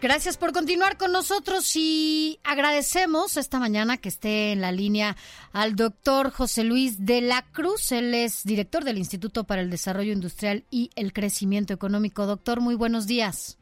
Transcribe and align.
Gracias 0.00 0.36
por 0.36 0.52
continuar 0.52 0.96
con 0.96 1.10
nosotros 1.10 1.74
y 1.74 2.38
agradecemos 2.44 3.36
esta 3.36 3.58
mañana 3.58 3.96
que 3.96 4.08
esté 4.08 4.52
en 4.52 4.60
la 4.60 4.70
línea 4.70 5.16
al 5.52 5.74
doctor 5.74 6.30
José 6.30 6.62
Luis 6.62 7.04
de 7.04 7.20
la 7.20 7.42
Cruz. 7.50 7.90
Él 7.90 8.14
es 8.14 8.44
director 8.44 8.84
del 8.84 8.98
Instituto 8.98 9.42
para 9.42 9.60
el 9.60 9.70
Desarrollo 9.70 10.12
Industrial 10.12 10.64
y 10.70 10.90
el 10.94 11.12
Crecimiento 11.12 11.74
Económico. 11.74 12.26
Doctor, 12.26 12.60
muy 12.60 12.76
buenos 12.76 13.08
días. 13.08 13.58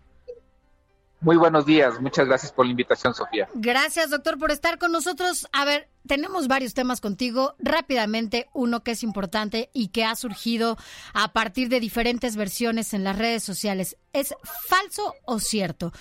Muy 1.21 1.37
buenos 1.37 1.65
días, 1.65 2.01
muchas 2.01 2.27
gracias 2.27 2.53
por 2.53 2.67
la 2.67 2.73
invitación, 2.73 3.15
Sofía. 3.15 3.49
Gracias, 3.55 4.11
doctor, 4.11 4.39
por 4.39 4.51
estar 4.51 4.79
con 4.79 4.93
nosotros. 4.93 5.49
A 5.53 5.65
ver, 5.65 5.89
tenemos 6.07 6.47
varios 6.47 6.75
temas 6.75 7.01
contigo. 7.01 7.55
Rápidamente, 7.59 8.49
uno 8.53 8.83
que 8.83 8.93
es 8.93 9.03
importante 9.03 9.71
y 9.73 9.89
que 9.89 10.05
ha 10.05 10.15
surgido 10.15 10.77
a 11.15 11.33
partir 11.33 11.69
de 11.69 11.81
diferentes 11.81 12.37
versiones 12.37 12.93
en 12.93 13.03
las 13.03 13.17
redes 13.17 13.43
sociales. 13.43 13.97
¿Es 14.13 14.35
falso 14.69 15.15
o 15.25 15.39
cierto 15.39 15.93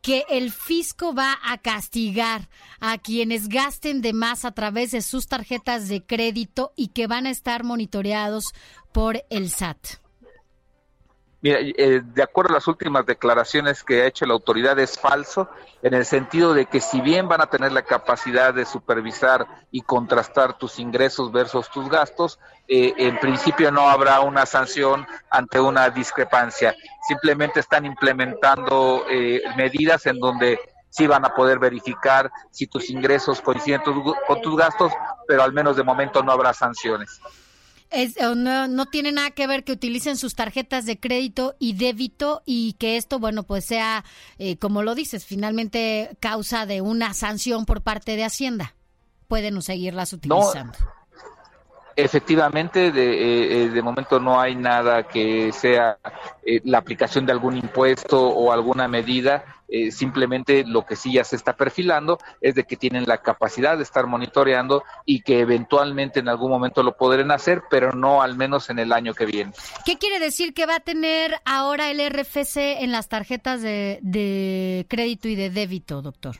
que 0.00 0.24
el 0.28 0.50
fisco 0.50 1.14
va 1.14 1.38
a 1.44 1.58
castigar 1.58 2.48
a 2.80 2.98
quienes 2.98 3.48
gasten 3.48 4.02
de 4.02 4.12
más 4.12 4.44
a 4.44 4.50
través 4.50 4.90
de 4.90 5.00
sus 5.00 5.28
tarjetas 5.28 5.88
de 5.88 6.04
crédito 6.04 6.72
y 6.76 6.88
que 6.88 7.06
van 7.06 7.26
a 7.26 7.30
estar 7.30 7.62
monitoreados 7.62 8.52
por 8.92 9.22
el 9.30 9.50
SAT? 9.50 10.01
Mira, 11.42 11.58
eh, 11.60 12.00
de 12.04 12.22
acuerdo 12.22 12.50
a 12.50 12.58
las 12.58 12.68
últimas 12.68 13.04
declaraciones 13.04 13.82
que 13.82 14.02
ha 14.02 14.06
hecho 14.06 14.24
la 14.26 14.32
autoridad, 14.32 14.78
es 14.78 14.96
falso, 14.96 15.48
en 15.82 15.92
el 15.92 16.04
sentido 16.04 16.54
de 16.54 16.66
que 16.66 16.80
si 16.80 17.00
bien 17.00 17.26
van 17.26 17.40
a 17.40 17.48
tener 17.48 17.72
la 17.72 17.82
capacidad 17.82 18.54
de 18.54 18.64
supervisar 18.64 19.44
y 19.72 19.80
contrastar 19.80 20.56
tus 20.56 20.78
ingresos 20.78 21.32
versus 21.32 21.68
tus 21.68 21.88
gastos, 21.90 22.38
eh, 22.68 22.94
en 22.96 23.18
principio 23.18 23.72
no 23.72 23.90
habrá 23.90 24.20
una 24.20 24.46
sanción 24.46 25.04
ante 25.30 25.58
una 25.58 25.90
discrepancia. 25.90 26.76
Simplemente 27.08 27.58
están 27.58 27.86
implementando 27.86 29.04
eh, 29.10 29.42
medidas 29.56 30.06
en 30.06 30.20
donde 30.20 30.60
sí 30.90 31.08
van 31.08 31.24
a 31.24 31.34
poder 31.34 31.58
verificar 31.58 32.30
si 32.52 32.68
tus 32.68 32.88
ingresos 32.88 33.40
coinciden 33.40 33.80
con 33.82 34.40
tus 34.42 34.56
gastos, 34.56 34.92
pero 35.26 35.42
al 35.42 35.52
menos 35.52 35.74
de 35.74 35.82
momento 35.82 36.22
no 36.22 36.30
habrá 36.30 36.54
sanciones. 36.54 37.20
Es, 37.92 38.16
no, 38.20 38.68
no, 38.68 38.86
tiene 38.86 39.12
nada 39.12 39.30
que 39.30 39.46
ver 39.46 39.64
que 39.64 39.72
utilicen 39.72 40.16
sus 40.16 40.34
tarjetas 40.34 40.86
de 40.86 40.98
crédito 40.98 41.54
y 41.58 41.74
débito 41.74 42.42
y 42.46 42.72
que 42.74 42.96
esto, 42.96 43.18
bueno, 43.18 43.42
pues 43.42 43.66
sea, 43.66 44.04
eh, 44.38 44.56
como 44.56 44.82
lo 44.82 44.94
dices, 44.94 45.24
finalmente 45.24 46.16
causa 46.20 46.66
de 46.66 46.80
una 46.80 47.12
sanción 47.14 47.66
por 47.66 47.82
parte 47.82 48.16
de 48.16 48.24
Hacienda. 48.24 48.74
Pueden 49.28 49.60
seguirlas 49.62 50.12
utilizando. 50.12 50.78
Efectivamente, 51.96 52.92
de, 52.92 53.12
eh, 53.12 53.64
eh, 53.64 53.68
de, 53.68 53.82
momento 53.82 54.18
no 54.18 54.40
hay 54.40 54.54
nada 54.54 55.02
que 55.04 55.52
sea 55.52 55.98
eh, 56.44 56.60
la 56.64 56.78
aplicación 56.78 57.26
de 57.26 57.32
algún 57.32 57.56
impuesto 57.56 58.28
o 58.28 58.52
alguna 58.52 58.88
medida. 58.88 59.44
simplemente 59.90 60.64
lo 60.66 60.84
que 60.84 60.96
sí 60.96 61.14
ya 61.14 61.24
se 61.24 61.34
está 61.34 61.56
perfilando 61.56 62.18
es 62.42 62.54
de 62.54 62.64
que 62.64 62.76
tienen 62.76 63.04
la 63.06 63.22
capacidad 63.22 63.78
de 63.78 63.82
estar 63.82 64.06
monitoreando 64.06 64.82
y 65.06 65.22
que 65.22 65.40
eventualmente 65.40 66.20
en 66.20 66.28
algún 66.28 66.50
momento 66.50 66.82
lo 66.82 66.94
podrán 66.94 67.30
hacer, 67.30 67.62
pero 67.70 67.92
no 67.92 68.20
al 68.20 68.36
menos 68.36 68.68
en 68.68 68.78
el 68.78 68.92
año 68.92 69.14
que 69.14 69.24
viene. 69.24 69.52
¿Qué 69.86 69.96
quiere 69.96 70.18
decir 70.18 70.52
que 70.52 70.66
va 70.66 70.76
a 70.76 70.80
tener 70.80 71.40
ahora 71.46 71.90
el 71.90 72.00
RFC 72.06 72.82
en 72.82 72.92
las 72.92 73.08
tarjetas 73.08 73.62
de 73.62 74.86
crédito 74.90 75.28
y 75.28 75.36
de 75.36 75.48
débito, 75.48 76.02
doctor? 76.02 76.36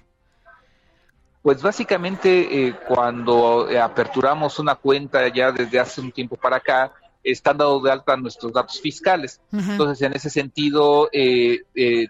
Pues 1.43 1.61
básicamente 1.61 2.69
eh, 2.69 2.75
cuando 2.87 3.69
eh, 3.69 3.79
aperturamos 3.79 4.61
una 4.61 4.77
cuenta 4.77 5.27
ya 5.27 5.51
desde 5.51 5.81
hace 5.81 6.01
un 6.01 6.13
tiempo 6.13 6.37
para 6.37 6.57
acá, 6.57 6.93
están 7.25 7.59
dados 7.59 7.83
de 7.83 7.91
alta 7.91 8.17
nuestros 8.17 8.53
datos 8.53 8.81
fiscales. 8.81 9.41
Entonces, 9.53 10.03
en 10.03 10.13
ese 10.15 10.29
sentido, 10.29 11.09
eh, 11.13 11.61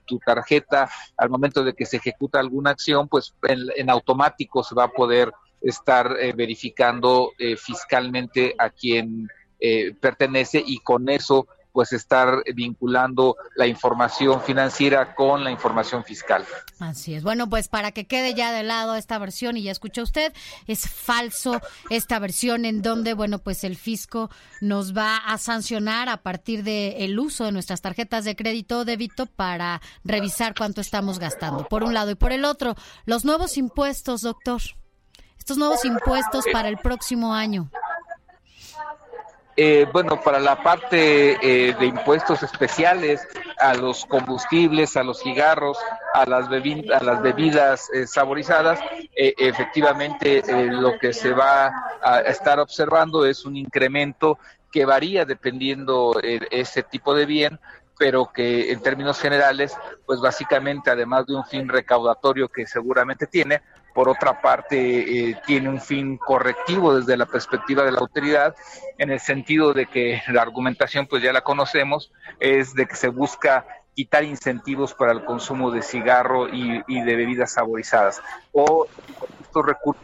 tu 0.07 0.19
tarjeta, 0.19 0.89
al 1.17 1.29
momento 1.29 1.63
de 1.65 1.75
que 1.75 1.85
se 1.85 1.99
ejecuta 1.99 2.41
alguna 2.41 2.71
acción, 2.71 3.09
pues 3.09 3.35
en, 3.43 3.91
automático 3.91 4.63
se 4.63 4.75
va 4.75 4.85
a 4.85 4.89
poder 4.89 5.31
estar 5.61 6.17
verificando 6.35 7.33
fiscalmente 7.59 8.55
a 8.57 8.71
quien 8.71 9.29
pertenece 10.01 10.63
y 10.65 10.79
con 10.79 11.11
eso 11.11 11.47
pues 11.73 11.93
estar 11.93 12.43
vinculando 12.55 13.37
la 13.57 13.67
información 13.67 14.43
financiera 14.43 15.15
con 15.15 15.43
la 15.43 15.51
información 15.51 16.05
fiscal. 16.05 16.45
Así 16.79 17.15
es. 17.15 17.23
Bueno, 17.23 17.49
pues 17.49 17.69
para 17.69 17.93
que 17.93 18.07
quede 18.07 18.35
ya 18.35 18.53
de 18.53 18.63
lado 18.63 18.95
esta 18.95 19.19
versión 19.19 19.57
y 19.57 19.63
ya 19.63 19.73
escucha 19.73 20.03
usted, 20.03 20.33
es 20.67 20.89
falso 20.89 21.61
esta 21.91 22.19
versión 22.19 22.65
en 22.65 22.83
donde, 22.83 23.15
bueno, 23.15 23.39
pues 23.39 23.65
el 23.65 23.77
fisco 23.77 24.31
nos 24.61 24.97
va 24.97 25.17
a 25.17 25.39
sancionar 25.39 26.09
a 26.09 26.19
partir 26.19 26.63
del 26.63 26.95
el 26.99 27.19
uso 27.19 27.45
de 27.45 27.53
nuestras 27.53 27.81
tarjetas 27.81 28.25
de 28.25 28.37
crédito 28.37 28.81
o 28.81 28.85
débito 28.85 29.27
para 29.27 29.81
revisar 30.05 30.55
cuánto 30.57 30.81
estamos 30.81 31.19
gastando, 31.19 31.67
por 31.69 31.85
un 31.85 31.95
lado. 31.95 32.11
Y 32.11 32.15
por 32.15 32.33
el 32.33 32.45
otro, 32.45 32.75
los 33.05 33.25
nuevos 33.25 33.57
impuestos, 33.57 34.23
doctor. 34.23 34.61
Estos 35.39 35.59
nuevos 35.59 35.85
impuestos 35.85 36.45
para 36.53 36.69
el 36.69 36.79
próximo 36.79 37.35
año. 37.35 37.69
Eh, 39.55 39.87
bueno, 39.93 40.19
para 40.23 40.41
la 40.41 40.63
parte 40.63 41.37
eh, 41.43 41.75
de 41.75 41.87
impuestos 41.87 42.43
especiales 42.43 43.29
a 43.59 43.75
los 43.75 44.07
combustibles, 44.07 44.97
a 44.97 45.03
los 45.03 45.21
cigarros, 45.21 45.79
a 46.15 46.25
las, 46.25 46.49
bebidas, 46.49 47.03
a 47.03 47.05
las 47.05 47.21
bebidas 47.21 47.91
eh, 47.93 48.07
saborizadas, 48.07 48.81
efectivamente 49.15 50.43
lo 50.71 50.99
que 50.99 51.13
se 51.13 51.33
va 51.33 51.71
a 52.03 52.21
estar 52.21 52.59
observando 52.61 53.27
es 53.27 53.45
un 53.45 53.57
incremento 53.57 54.39
que 54.71 54.87
varía 54.87 55.27
dependiendo 55.27 56.19
ese 56.23 56.83
tipo 56.83 57.15
de 57.15 57.27
bien, 57.27 57.61
pero 57.99 58.33
que 58.33 58.73
en 58.73 58.81
términos 58.81 59.21
generales, 59.21 59.77
pues 60.07 60.19
básicamente, 60.19 60.91
además 60.91 61.27
de 61.27 61.37
un 61.37 61.45
fin 61.45 61.69
recaudatorio 61.69 62.49
que 62.49 62.67
seguramente 62.67 63.27
tiene, 63.27 63.61
por 63.95 64.09
otra 64.09 64.41
parte 64.41 65.31
eh, 65.31 65.41
tiene 65.47 65.69
un 65.69 65.81
fin 65.81 66.17
correctivo 66.17 66.95
desde 66.95 67.17
la 67.17 67.27
perspectiva 67.27 67.85
de 67.85 67.93
la 67.93 67.99
autoridad, 67.99 68.55
en 68.99 69.11
el 69.11 69.21
sentido 69.21 69.73
de 69.73 69.87
que 69.87 70.23
la 70.29 70.43
argumentación, 70.43 71.07
pues 71.07 71.23
ya 71.23 71.33
la 71.33 71.43
conocemos, 71.43 72.13
es 72.41 72.75
de 72.75 72.87
que 72.87 72.97
se 72.97 73.09
busca 73.09 73.67
quitar 73.95 74.25
incentivos 74.25 74.95
para 74.95 75.13
el 75.13 75.25
consumo 75.25 75.71
de 75.71 75.83
cigarro 75.83 76.49
y, 76.49 76.83
de 76.89 77.17
bebidas 77.17 77.53
saborizadas, 77.53 78.23
o 78.53 78.87
estos 79.43 79.67
recursos 79.67 80.03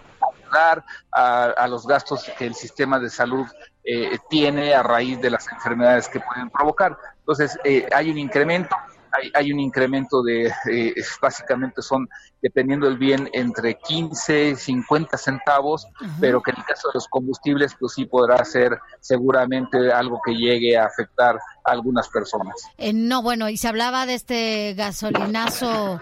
ayudar 0.49 0.85
a, 1.11 1.67
los 1.69 1.87
gastos 1.87 2.31
que 2.37 2.47
el 2.47 2.55
sistema 2.55 2.99
de 2.99 3.11
salud 3.11 3.47
eh, 3.85 4.19
tiene 4.29 4.75
a 4.75 4.83
raíz 4.83 5.21
de 5.21 5.31
las 5.31 5.51
enfermedades 5.51 6.09
que 6.09 6.21
pueden 6.21 6.51
provocar. 6.51 6.97
Entonces, 7.21 7.59
eh, 7.65 7.87
hay 7.95 8.11
un 8.11 8.19
incremento 8.19 8.75
hay, 9.35 9.53
un 9.53 9.61
incremento 9.61 10.23
de, 10.23 10.53
eh, 10.71 10.95
básicamente 11.21 11.83
son, 11.83 12.09
dependiendo 12.43 12.87
del 12.87 12.99
bien, 12.99 13.29
entre 13.33 13.77
15 13.77 14.51
y 14.51 14.57
50 14.57 15.17
centavos, 15.17 15.87
pero 16.21 16.43
que 16.43 16.51
en 16.51 16.59
el 16.59 16.65
caso 16.65 16.89
de 16.89 16.95
los 16.95 17.09
combustibles, 17.09 17.75
pues 17.79 17.93
sí 17.95 18.05
podrá 18.05 18.45
ser 18.45 18.79
seguramente 19.01 19.93
algo 19.93 20.21
que 20.25 20.35
llegue 20.35 20.77
a 20.77 20.87
afectar 20.87 21.37
a 21.65 21.71
algunas 21.71 22.09
personas. 22.09 22.55
Eh, 22.79 22.93
no, 22.93 23.23
bueno, 23.23 23.49
y 23.49 23.57
se 23.57 23.69
hablaba 23.69 24.07
de 24.07 24.15
este 24.15 24.75
gasolinazo 24.75 26.01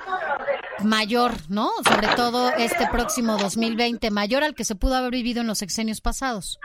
mayor, 0.85 1.33
¿no? 1.49 1.71
Sobre 1.89 2.09
todo 2.17 2.51
este 2.51 2.87
próximo 2.89 3.37
2020, 3.39 4.11
mayor 4.11 4.43
al 4.45 4.55
que 4.55 4.65
se 4.65 4.75
pudo 4.75 4.95
haber 4.95 5.11
vivido 5.11 5.41
en 5.41 5.47
los 5.47 5.59
sexenios 5.59 6.01
pasados. 6.01 6.59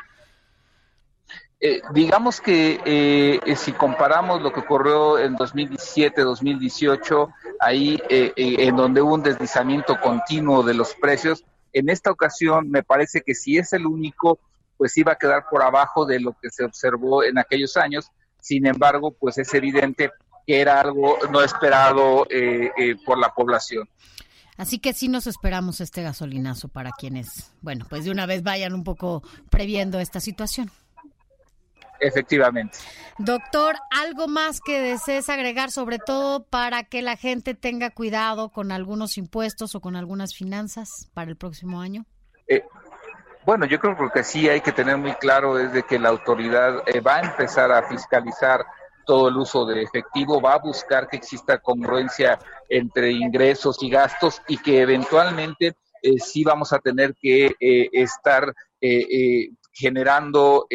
Eh, 1.64 1.80
digamos 1.94 2.42
que 2.42 2.82
eh, 2.86 3.40
si 3.56 3.72
comparamos 3.72 4.42
lo 4.42 4.52
que 4.52 4.62
ocurrió 4.62 5.20
en 5.20 5.36
2017-2018, 5.36 7.32
ahí 7.60 8.02
eh, 8.10 8.34
en 8.36 8.76
donde 8.76 9.04
hubo 9.04 9.14
un 9.14 9.22
deslizamiento 9.22 10.02
continuo 10.02 10.64
de 10.64 10.74
los 10.74 10.96
precios, 10.96 11.46
en 11.72 11.90
esta 11.90 12.10
ocasión 12.10 12.72
me 12.72 12.82
parece 12.82 13.22
que 13.22 13.36
si 13.36 13.60
es 13.60 13.74
el 13.74 13.86
único, 13.86 14.40
pues 14.76 14.98
iba 14.98 15.12
a 15.12 15.18
quedar 15.18 15.46
por 15.52 15.62
abajo 15.62 16.08
de 16.08 16.20
lo 16.20 16.36
que 16.42 16.50
se 16.50 16.66
observó 16.66 17.24
en 17.24 17.38
aquellos 17.38 17.78
años. 17.78 18.10
Sin 18.40 18.66
embargo, 18.66 19.12
pues 19.12 19.38
es 19.38 19.54
evidente 19.54 20.10
que 20.48 20.62
era 20.62 20.82
algo 20.82 21.20
no 21.32 21.44
esperado 21.44 22.26
por 23.06 23.20
la 23.20 23.30
población. 23.36 23.88
Así 24.58 24.80
que 24.80 24.94
sí 24.94 25.08
nos 25.08 25.28
esperamos 25.28 25.80
este 25.80 26.02
gasolinazo 26.02 26.68
para 26.68 26.90
quienes, 26.92 27.52
bueno, 27.62 27.86
pues 27.88 28.04
de 28.06 28.12
una 28.12 28.26
vez 28.26 28.42
vayan 28.42 28.74
un 28.74 28.84
poco 28.84 29.22
previendo 29.52 30.00
esta 30.00 30.20
situación. 30.20 30.72
Efectivamente. 32.02 32.78
Doctor, 33.18 33.76
¿algo 33.92 34.28
más 34.28 34.60
que 34.62 34.82
desees 34.82 35.30
agregar, 35.30 35.72
sobre 35.72 36.00
todo 36.00 36.44
para 36.44 36.84
que 36.84 37.02
la 37.02 37.16
gente 37.16 37.54
tenga 37.54 37.92
cuidado 37.92 38.50
con 38.50 38.72
algunos 38.72 39.18
impuestos 39.18 39.76
o 39.76 39.80
con 39.80 39.96
algunas 39.96 40.34
finanzas 40.34 41.10
para 41.14 41.30
el 41.30 41.38
próximo 41.38 41.82
año? 41.82 42.06
Eh, 42.48 42.64
bueno, 43.46 43.66
yo 43.66 43.80
creo 43.80 43.96
que 44.12 44.24
sí 44.24 44.50
hay 44.50 44.62
que 44.62 44.72
tener 44.72 44.98
muy 44.98 45.14
claro 45.14 45.56
desde 45.56 45.84
que 45.84 46.00
la 46.00 46.10
autoridad 46.10 46.84
eh, 46.88 47.00
va 47.00 47.18
a 47.18 47.22
empezar 47.22 47.72
a 47.72 47.88
fiscalizar 47.88 48.66
todo 49.06 49.30
el 49.30 49.38
uso 49.38 49.66
de 49.66 49.84
efectivo, 49.84 50.42
va 50.42 50.54
a 50.54 50.60
buscar 50.60 51.08
que 51.08 51.18
exista 51.18 51.60
congruencia 51.60 52.40
entre 52.70 53.12
ingresos 53.12 53.82
y 53.82 53.90
gastos 53.90 54.42
y 54.48 54.58
que 54.58 54.82
eventualmente 54.82 55.76
eh, 56.02 56.20
sí 56.20 56.44
vamos 56.44 56.74
a 56.74 56.80
tener 56.80 57.16
que 57.20 57.56
estar 57.92 58.54
generando 59.74 60.66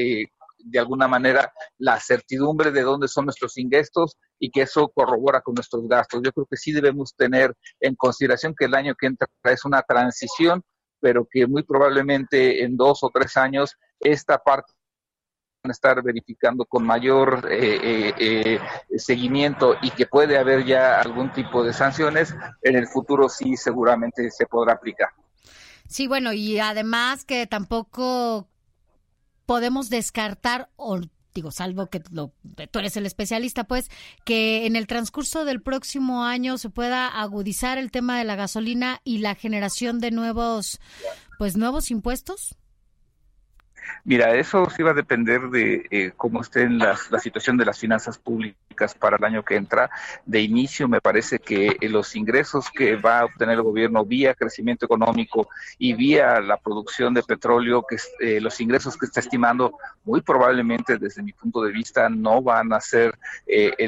de 0.66 0.78
alguna 0.78 1.06
manera 1.06 1.52
la 1.78 2.00
certidumbre 2.00 2.72
de 2.72 2.82
dónde 2.82 3.08
son 3.08 3.26
nuestros 3.26 3.56
ingresos 3.56 4.16
y 4.38 4.50
que 4.50 4.62
eso 4.62 4.88
corrobora 4.88 5.40
con 5.40 5.54
nuestros 5.54 5.86
gastos. 5.88 6.20
Yo 6.24 6.32
creo 6.32 6.46
que 6.46 6.56
sí 6.56 6.72
debemos 6.72 7.14
tener 7.14 7.54
en 7.80 7.94
consideración 7.94 8.54
que 8.58 8.66
el 8.66 8.74
año 8.74 8.94
que 8.94 9.06
entra 9.06 9.28
es 9.44 9.64
una 9.64 9.82
transición, 9.82 10.62
pero 11.00 11.26
que 11.30 11.46
muy 11.46 11.62
probablemente 11.62 12.64
en 12.64 12.76
dos 12.76 13.02
o 13.02 13.10
tres 13.10 13.36
años 13.36 13.76
esta 14.00 14.38
parte 14.38 14.72
van 15.62 15.70
a 15.70 15.72
estar 15.72 16.02
verificando 16.02 16.64
con 16.64 16.84
mayor 16.84 17.48
eh, 17.50 17.78
eh, 17.82 18.14
eh, 18.18 18.98
seguimiento 18.98 19.76
y 19.82 19.90
que 19.90 20.06
puede 20.06 20.38
haber 20.38 20.64
ya 20.64 21.00
algún 21.00 21.32
tipo 21.32 21.62
de 21.62 21.72
sanciones, 21.72 22.34
en 22.62 22.76
el 22.76 22.88
futuro 22.88 23.28
sí 23.28 23.56
seguramente 23.56 24.30
se 24.30 24.46
podrá 24.46 24.74
aplicar. 24.74 25.10
Sí, 25.88 26.08
bueno, 26.08 26.32
y 26.32 26.58
además 26.58 27.24
que 27.24 27.46
tampoco 27.46 28.48
podemos 29.46 29.88
descartar 29.88 30.68
o 30.76 31.00
digo, 31.36 31.50
salvo 31.50 31.88
que 31.88 32.02
lo, 32.10 32.32
tú 32.70 32.78
eres 32.78 32.96
el 32.96 33.04
especialista, 33.04 33.64
pues, 33.64 33.90
que 34.24 34.64
en 34.64 34.74
el 34.74 34.86
transcurso 34.86 35.44
del 35.44 35.60
próximo 35.60 36.24
año 36.24 36.56
se 36.56 36.70
pueda 36.70 37.08
agudizar 37.08 37.76
el 37.76 37.90
tema 37.90 38.18
de 38.18 38.24
la 38.24 38.36
gasolina 38.36 39.02
y 39.04 39.18
la 39.18 39.34
generación 39.34 40.00
de 40.00 40.10
nuevos, 40.10 40.80
pues, 41.38 41.56
nuevos 41.58 41.90
impuestos? 41.90 42.56
Mira, 44.04 44.34
eso 44.34 44.68
sí 44.70 44.82
va 44.82 44.92
a 44.92 44.94
depender 44.94 45.48
de 45.50 45.86
eh, 45.90 46.12
cómo 46.16 46.40
esté 46.40 46.68
la, 46.68 46.96
la 47.10 47.18
situación 47.18 47.56
de 47.56 47.64
las 47.64 47.78
finanzas 47.78 48.18
públicas 48.18 48.94
para 48.94 49.16
el 49.16 49.24
año 49.24 49.44
que 49.44 49.56
entra. 49.56 49.90
De 50.24 50.40
inicio, 50.40 50.88
me 50.88 51.00
parece 51.00 51.38
que 51.38 51.76
eh, 51.80 51.88
los 51.88 52.14
ingresos 52.14 52.70
que 52.70 52.96
va 52.96 53.20
a 53.20 53.24
obtener 53.24 53.56
el 53.56 53.62
gobierno 53.62 54.04
vía 54.04 54.34
crecimiento 54.34 54.86
económico 54.86 55.48
y 55.78 55.94
vía 55.94 56.40
la 56.40 56.56
producción 56.56 57.14
de 57.14 57.22
petróleo, 57.22 57.84
que 57.88 57.96
eh, 58.20 58.40
los 58.40 58.60
ingresos 58.60 58.96
que 58.96 59.06
está 59.06 59.20
estimando, 59.20 59.72
muy 60.04 60.20
probablemente 60.20 60.98
desde 60.98 61.22
mi 61.22 61.32
punto 61.32 61.62
de 61.62 61.72
vista 61.72 62.08
no 62.08 62.42
van 62.42 62.72
a 62.72 62.80
ser 62.80 63.18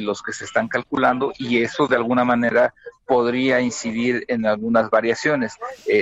los 0.01 0.23
que 0.23 0.33
se 0.33 0.45
están 0.45 0.69
calculando 0.69 1.33
y 1.39 1.63
eso 1.63 1.87
de 1.87 1.97
alguna 1.97 2.25
manera 2.25 2.75
podría 3.09 3.61
incidir 3.61 4.25
en 4.29 4.47
algunas 4.47 4.91
variaciones. 4.91 5.55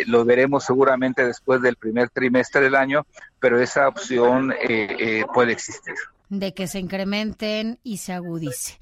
lo 0.07 0.25
veremos 0.25 0.65
seguramente 0.65 1.25
después 1.25 1.63
del 1.63 1.77
primer 1.77 2.11
trimestre 2.11 2.61
del 2.61 2.75
año, 2.75 3.07
pero 3.41 3.61
esa 3.61 3.89
opción 3.89 4.53
eh, 4.53 4.97
eh, 4.99 5.25
puede 5.33 5.53
existir 5.53 5.95
de 6.29 6.55
que 6.55 6.67
se 6.67 6.81
incrementen 6.81 7.79
y 7.83 7.99
se 7.99 8.13
agudice. 8.13 8.79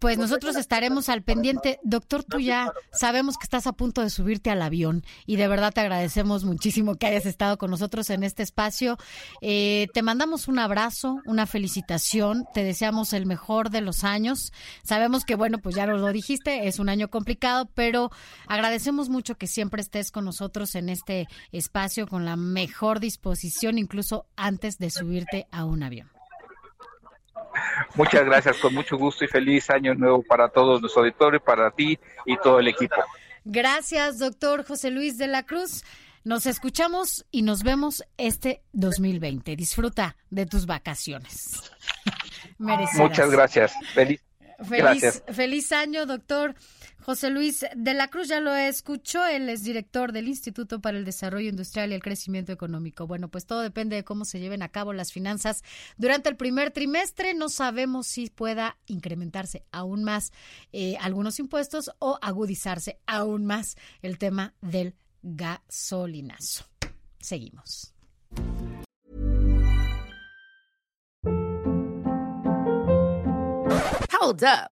Pues 0.00 0.18
nosotros 0.18 0.56
estaremos 0.56 1.08
al 1.08 1.22
pendiente. 1.22 1.80
Doctor, 1.82 2.24
tú 2.24 2.40
ya 2.40 2.72
sabemos 2.92 3.38
que 3.38 3.44
estás 3.44 3.66
a 3.66 3.72
punto 3.72 4.02
de 4.02 4.10
subirte 4.10 4.50
al 4.50 4.62
avión 4.62 5.04
y 5.26 5.36
de 5.36 5.48
verdad 5.48 5.72
te 5.72 5.80
agradecemos 5.80 6.44
muchísimo 6.44 6.96
que 6.96 7.06
hayas 7.06 7.26
estado 7.26 7.58
con 7.58 7.70
nosotros 7.70 8.10
en 8.10 8.22
este 8.22 8.42
espacio. 8.42 8.98
Eh, 9.40 9.88
te 9.94 10.02
mandamos 10.02 10.48
un 10.48 10.58
abrazo, 10.58 11.20
una 11.26 11.46
felicitación, 11.46 12.44
te 12.52 12.64
deseamos 12.64 13.12
el 13.12 13.26
mejor 13.26 13.70
de 13.70 13.80
los 13.80 14.04
años. 14.04 14.52
Sabemos 14.82 15.24
que, 15.24 15.36
bueno, 15.36 15.58
pues 15.58 15.74
ya 15.74 15.86
nos 15.86 16.00
lo 16.00 16.12
dijiste, 16.12 16.68
es 16.68 16.78
un 16.78 16.88
año 16.88 17.08
complicado, 17.08 17.70
pero 17.74 18.10
agradecemos 18.46 19.08
mucho 19.08 19.36
que 19.36 19.46
siempre 19.46 19.80
estés 19.80 20.10
con 20.10 20.24
nosotros 20.24 20.74
en 20.74 20.88
este 20.88 21.28
espacio 21.52 22.06
con 22.06 22.24
la 22.24 22.36
mejor 22.36 23.00
disposición, 23.00 23.78
incluso 23.78 24.26
antes 24.36 24.78
de 24.78 24.90
subirte 24.90 25.46
a 25.50 25.64
un 25.64 25.82
avión. 25.82 26.13
Muchas 27.94 28.24
gracias, 28.24 28.58
con 28.58 28.74
mucho 28.74 28.96
gusto 28.96 29.24
y 29.24 29.28
feliz 29.28 29.70
año 29.70 29.94
nuevo 29.94 30.22
para 30.22 30.48
todos 30.48 30.80
los 30.82 30.96
auditores, 30.96 31.40
para 31.42 31.70
ti 31.70 31.98
y 32.26 32.36
todo 32.38 32.58
el 32.60 32.68
equipo. 32.68 32.96
Gracias, 33.44 34.18
doctor 34.18 34.64
José 34.66 34.90
Luis 34.90 35.18
de 35.18 35.26
la 35.26 35.44
Cruz. 35.44 35.84
Nos 36.24 36.46
escuchamos 36.46 37.26
y 37.30 37.42
nos 37.42 37.62
vemos 37.62 38.02
este 38.16 38.62
2020. 38.72 39.56
Disfruta 39.56 40.16
de 40.30 40.46
tus 40.46 40.64
vacaciones. 40.64 41.70
Muchas 42.58 43.30
gracias. 43.30 43.74
Feliz, 43.94 44.22
feliz, 44.66 45.22
feliz 45.32 45.72
año, 45.72 46.06
doctor. 46.06 46.54
José 47.04 47.28
Luis 47.28 47.66
de 47.76 47.92
la 47.92 48.08
Cruz 48.08 48.28
ya 48.28 48.40
lo 48.40 48.54
escuchó, 48.54 49.26
él 49.26 49.50
es 49.50 49.62
director 49.62 50.10
del 50.10 50.26
Instituto 50.26 50.80
para 50.80 50.96
el 50.96 51.04
Desarrollo 51.04 51.50
Industrial 51.50 51.90
y 51.90 51.94
el 51.94 52.02
Crecimiento 52.02 52.50
Económico. 52.50 53.06
Bueno, 53.06 53.28
pues 53.28 53.44
todo 53.44 53.60
depende 53.60 53.94
de 53.94 54.04
cómo 54.04 54.24
se 54.24 54.40
lleven 54.40 54.62
a 54.62 54.70
cabo 54.70 54.94
las 54.94 55.12
finanzas 55.12 55.62
durante 55.98 56.30
el 56.30 56.36
primer 56.36 56.70
trimestre. 56.70 57.34
No 57.34 57.50
sabemos 57.50 58.06
si 58.06 58.30
pueda 58.30 58.78
incrementarse 58.86 59.66
aún 59.70 60.02
más 60.02 60.32
eh, 60.72 60.96
algunos 60.98 61.38
impuestos 61.38 61.90
o 61.98 62.18
agudizarse 62.22 62.98
aún 63.04 63.44
más 63.44 63.76
el 64.00 64.16
tema 64.16 64.54
del 64.62 64.94
gasolinazo. 65.22 66.64
Seguimos. 67.20 67.92
Hold 74.18 74.42
up. 74.44 74.73